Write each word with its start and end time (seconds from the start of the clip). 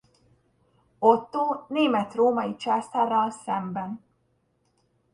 Ottó 0.99 1.65
német-római 1.69 2.55
császárral 2.55 3.31
szemben. 3.31 4.01